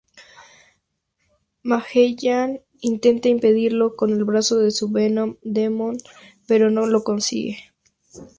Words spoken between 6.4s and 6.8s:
pero